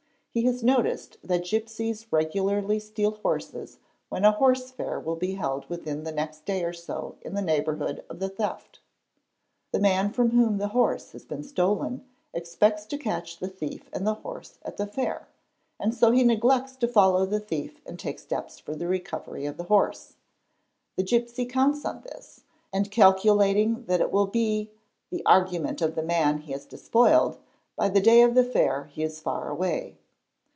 [0.33, 5.69] He has noticed that gipsies regularly steal horses when a horse fair will be held
[5.69, 8.79] within the next day or so in the neighbourhood of the theft.
[9.73, 14.03] The man from whom the horse has been stolen expects to catch the thief and
[14.03, 15.27] Hl L the horse at the fair,
[15.77, 19.45] and so he neglects to follow the thief and take | steps for the recovery
[19.45, 20.13] of the horse.
[20.95, 24.71] The gipsy counts on this, and' calculating that it will be
[25.09, 27.37] the argument of the man he has dispoiled,
[27.75, 29.97] by the day of the fair he is far away.